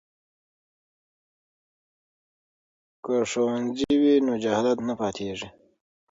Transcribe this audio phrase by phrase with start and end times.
[3.03, 5.47] که ښوونځی وي نو جهالت نه پاتیږي.